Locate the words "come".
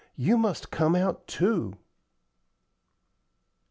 0.71-0.95